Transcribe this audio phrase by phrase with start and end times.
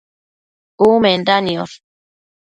[0.87, 1.77] Umenda niosh